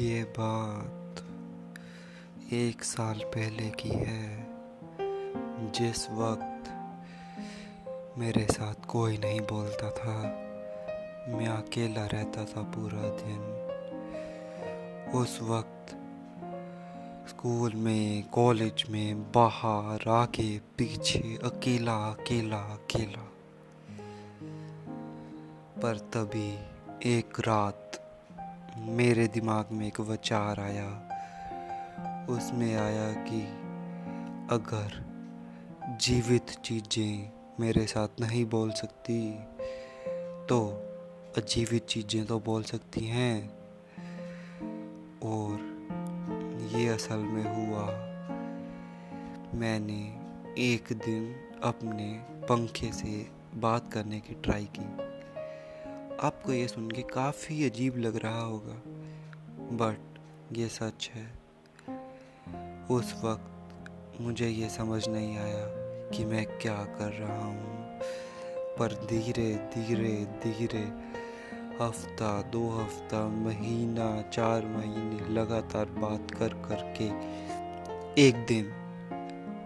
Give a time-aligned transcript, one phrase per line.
[0.00, 1.24] बात
[2.52, 4.46] एक साल पहले की है।
[5.72, 6.70] जिस वक्त
[8.18, 10.22] मेरे साथ कोई नहीं बोलता था,
[11.36, 13.40] मैं अकेला रहता था पूरा दिन।
[15.14, 15.86] उस वक्त
[17.28, 23.28] स्कूल में, कॉलेज में, बाहर, आगे, पीछे, अकेला अकेला अकेला।
[25.82, 26.58] पर तभी
[27.18, 28.01] एक रात
[28.78, 30.88] मेरे दिमाग में एक विचार आया।
[32.28, 33.40] उसमें आया कि
[34.54, 34.94] अगर
[36.00, 39.32] जीवित चीज़ें मेरे साथ नहीं बोल सकती
[40.48, 40.60] तो
[41.36, 43.50] अजीवित चीज़ें तो बोल सकती हैं।
[45.24, 45.60] और
[46.74, 47.86] ये असल में हुआ।
[49.54, 50.02] मैंने
[50.62, 52.12] एक दिन अपने
[52.46, 55.01] पंखे से बात करने की ट्राई की।
[56.22, 58.82] आपको ये सुन के काफ़ी अजीब लग रहा होगा
[59.58, 60.18] बट
[60.52, 61.26] ये सच है।
[62.90, 65.66] उस वक्त मुझे ये समझ नहीं आया
[66.10, 67.98] कि मैं क्या कर रहा हूँ,
[68.78, 70.92] पर धीरे धीरे धीरे,
[71.84, 77.08] हफ़्ता, दो हफ़्ता, महीना, चार महीने लगातार बात कर कर के
[78.22, 78.72] एक दिन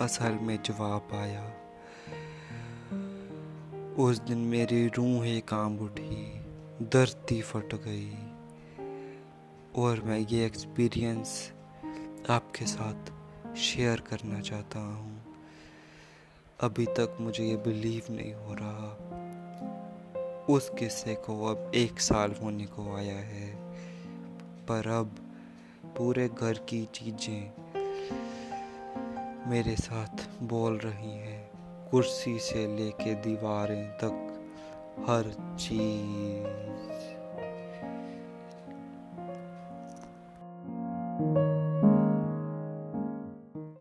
[0.00, 1.50] असल में जवाब आया।
[3.98, 6.33] उस दिन मेरी रूह रूहें काम उठी।
[6.82, 8.12] धरती फट गई
[9.76, 11.52] और मैं ये एक्सपीरियंस
[12.30, 13.04] आपके साथ
[13.56, 15.34] शेयर करना चाहता हूँ।
[16.60, 18.88] अभी तक मुझे ये बिलीव नहीं हो रहा।
[20.48, 23.56] उस किस्से को अब एक साल होने को आया है।
[24.66, 25.06] पर अब
[25.96, 27.52] पूरे घर की चीज़ें
[29.50, 31.50] मेरे साथ बोल रही हैं।
[31.90, 34.30] कुर्सी से लेके दीवारें तक
[35.00, 36.33] हर चीज़।
[41.18, 41.63] thank you